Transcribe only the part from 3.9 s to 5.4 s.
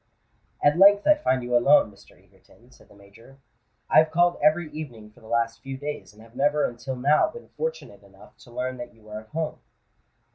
have called every evening for the